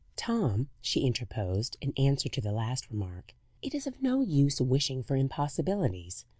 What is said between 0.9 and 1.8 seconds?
interposed,